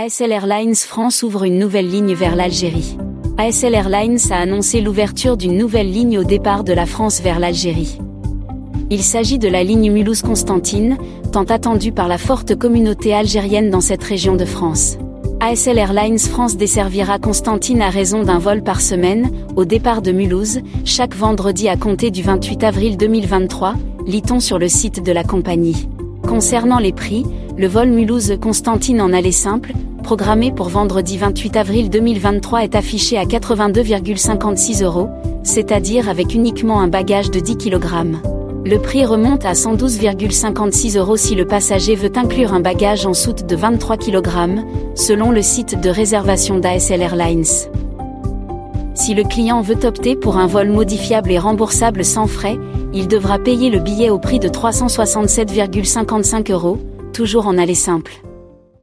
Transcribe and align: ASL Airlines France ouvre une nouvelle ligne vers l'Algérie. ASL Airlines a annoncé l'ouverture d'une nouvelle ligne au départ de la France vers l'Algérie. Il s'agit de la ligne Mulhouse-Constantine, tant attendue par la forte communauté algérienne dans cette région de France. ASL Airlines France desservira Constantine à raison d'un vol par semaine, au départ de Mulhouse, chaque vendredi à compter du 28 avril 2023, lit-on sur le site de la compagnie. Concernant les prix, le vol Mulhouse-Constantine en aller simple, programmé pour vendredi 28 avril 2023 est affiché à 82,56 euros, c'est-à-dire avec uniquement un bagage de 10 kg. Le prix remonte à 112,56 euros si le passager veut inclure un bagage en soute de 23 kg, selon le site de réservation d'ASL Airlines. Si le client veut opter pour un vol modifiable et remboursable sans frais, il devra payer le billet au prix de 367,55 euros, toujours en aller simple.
ASL 0.00 0.32
Airlines 0.32 0.74
France 0.74 1.22
ouvre 1.22 1.44
une 1.44 1.58
nouvelle 1.58 1.86
ligne 1.86 2.14
vers 2.14 2.34
l'Algérie. 2.34 2.96
ASL 3.36 3.74
Airlines 3.74 4.16
a 4.30 4.36
annoncé 4.36 4.80
l'ouverture 4.80 5.36
d'une 5.36 5.58
nouvelle 5.58 5.92
ligne 5.92 6.18
au 6.18 6.24
départ 6.24 6.64
de 6.64 6.72
la 6.72 6.86
France 6.86 7.20
vers 7.20 7.38
l'Algérie. 7.38 7.98
Il 8.88 9.02
s'agit 9.02 9.38
de 9.38 9.48
la 9.48 9.62
ligne 9.62 9.92
Mulhouse-Constantine, 9.92 10.96
tant 11.30 11.44
attendue 11.44 11.92
par 11.92 12.08
la 12.08 12.16
forte 12.16 12.56
communauté 12.56 13.12
algérienne 13.12 13.68
dans 13.68 13.82
cette 13.82 14.02
région 14.02 14.34
de 14.34 14.46
France. 14.46 14.96
ASL 15.40 15.76
Airlines 15.76 16.18
France 16.18 16.56
desservira 16.56 17.18
Constantine 17.18 17.82
à 17.82 17.90
raison 17.90 18.22
d'un 18.22 18.38
vol 18.38 18.62
par 18.62 18.80
semaine, 18.80 19.30
au 19.56 19.66
départ 19.66 20.00
de 20.00 20.12
Mulhouse, 20.12 20.60
chaque 20.86 21.14
vendredi 21.14 21.68
à 21.68 21.76
compter 21.76 22.10
du 22.10 22.22
28 22.22 22.64
avril 22.64 22.96
2023, 22.96 23.74
lit-on 24.06 24.40
sur 24.40 24.58
le 24.58 24.68
site 24.68 25.04
de 25.04 25.12
la 25.12 25.22
compagnie. 25.22 25.86
Concernant 26.26 26.78
les 26.78 26.92
prix, 26.92 27.26
le 27.56 27.68
vol 27.68 27.90
Mulhouse-Constantine 27.90 29.00
en 29.00 29.12
aller 29.12 29.32
simple, 29.32 29.72
programmé 30.02 30.52
pour 30.52 30.68
vendredi 30.68 31.18
28 31.18 31.56
avril 31.56 31.90
2023 31.90 32.64
est 32.64 32.74
affiché 32.74 33.18
à 33.18 33.24
82,56 33.24 34.82
euros, 34.82 35.08
c'est-à-dire 35.42 36.08
avec 36.08 36.34
uniquement 36.34 36.80
un 36.80 36.88
bagage 36.88 37.30
de 37.30 37.40
10 37.40 37.58
kg. 37.58 37.86
Le 38.64 38.78
prix 38.78 39.04
remonte 39.04 39.44
à 39.44 39.52
112,56 39.52 40.96
euros 40.96 41.16
si 41.16 41.34
le 41.34 41.46
passager 41.46 41.94
veut 41.94 42.12
inclure 42.14 42.54
un 42.54 42.60
bagage 42.60 43.06
en 43.06 43.14
soute 43.14 43.46
de 43.46 43.56
23 43.56 43.96
kg, 43.96 44.28
selon 44.94 45.30
le 45.30 45.42
site 45.42 45.80
de 45.80 45.90
réservation 45.90 46.58
d'ASL 46.58 47.02
Airlines. 47.02 47.44
Si 48.94 49.14
le 49.14 49.24
client 49.24 49.62
veut 49.62 49.84
opter 49.84 50.16
pour 50.16 50.36
un 50.36 50.46
vol 50.46 50.68
modifiable 50.68 51.32
et 51.32 51.38
remboursable 51.38 52.04
sans 52.04 52.26
frais, 52.26 52.58
il 52.94 53.08
devra 53.08 53.38
payer 53.38 53.68
le 53.68 53.80
billet 53.80 54.10
au 54.10 54.18
prix 54.18 54.38
de 54.38 54.48
367,55 54.48 56.52
euros, 56.52 56.78
toujours 57.12 57.46
en 57.46 57.58
aller 57.58 57.74
simple. 57.74 58.12